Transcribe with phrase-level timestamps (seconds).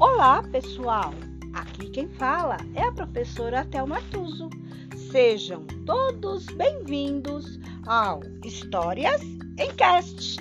[0.00, 1.12] Olá, pessoal!
[1.52, 4.48] Aqui quem fala é a professora Thelma Tuso.
[5.12, 9.20] Sejam todos bem-vindos ao Histórias
[9.58, 10.38] em Cast.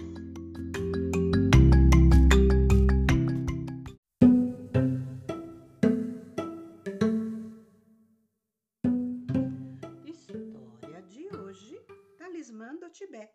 [10.05, 11.77] História de hoje:
[12.17, 13.33] Talismã do Tibete.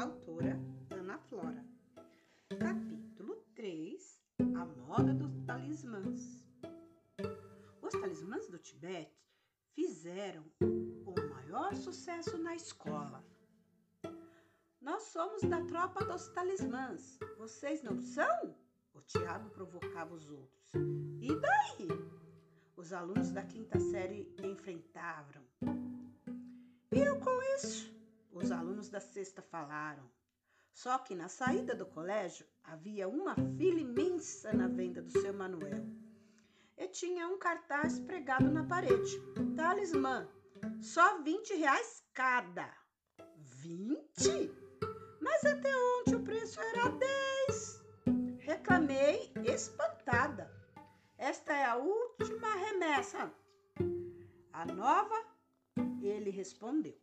[0.00, 0.58] Autora
[0.90, 1.64] Ana Flora.
[2.58, 3.11] Capítulo
[8.42, 9.16] Talismãs do Tibete
[9.72, 13.24] fizeram o maior sucesso na escola.
[14.80, 17.18] Nós somos da tropa dos talismãs.
[17.38, 18.56] Vocês não são?
[18.94, 20.72] O Tiago provocava os outros.
[21.20, 21.88] E daí?
[22.76, 25.46] Os alunos da quinta série enfrentavam.
[26.90, 27.92] E eu com isso?
[28.32, 30.10] Os alunos da sexta falaram.
[30.72, 35.86] Só que na saída do colégio havia uma fila imensa na venda do seu Manuel.
[36.82, 39.16] E tinha um cartaz pregado na parede.
[39.54, 40.28] Talismã,
[40.80, 42.68] só 20 reais cada.
[43.36, 44.50] 20?
[45.20, 47.84] Mas até ontem o preço era 10.
[48.40, 50.50] Reclamei espantada.
[51.16, 53.32] Esta é a última remessa.
[54.52, 55.24] A nova?
[56.02, 57.00] Ele respondeu.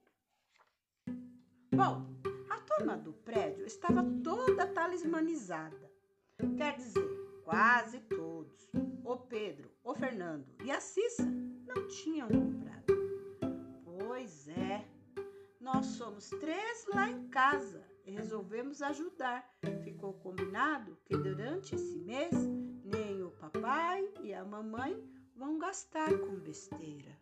[1.74, 2.06] Bom,
[2.50, 5.90] a turma do prédio estava toda talismanizada.
[6.58, 7.08] Quer dizer,
[7.46, 8.70] quase todos.
[9.10, 11.26] O Pedro, o Fernando e a Cissa
[11.66, 12.94] não tinham comprado.
[13.84, 14.88] Pois é,
[15.60, 19.52] nós somos três lá em casa e resolvemos ajudar.
[19.84, 22.36] Ficou combinado que durante esse mês
[22.86, 24.96] nem o papai e a mamãe
[25.36, 27.18] vão gastar com besteira.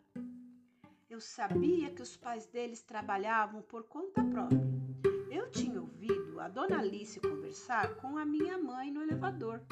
[1.08, 4.60] Eu sabia que os pais deles trabalhavam por conta própria.
[5.30, 9.62] Eu tinha ouvido a dona Alice conversar com a minha mãe no elevador.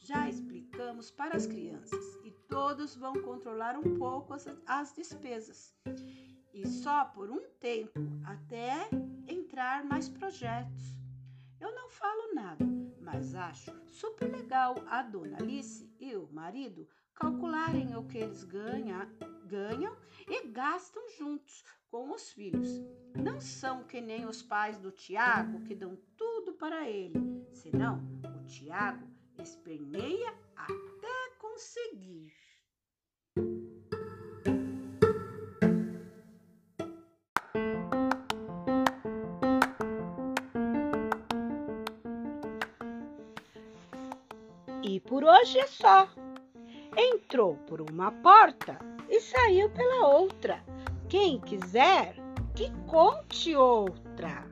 [0.00, 5.74] Já explicamos para as crianças e todos vão controlar um pouco as, as despesas.
[6.52, 8.88] E só por um tempo, até
[9.28, 10.96] entrar mais projetos.
[11.60, 12.64] Eu não falo nada,
[13.00, 19.06] mas acho super legal a dona Alice e o marido calcularem o que eles ganham,
[19.44, 19.94] ganham
[20.26, 22.80] e gastam juntos com os filhos.
[23.14, 28.46] Não são que nem os pais do Tiago que dão tudo para ele, senão o
[28.46, 29.06] Tiago
[29.42, 32.32] esperneia até conseguir.
[44.82, 46.08] E por hoje é só.
[46.96, 50.62] Entrou por uma porta e saiu pela outra.
[51.08, 52.14] Quem quiser,
[52.54, 54.50] que conte outra.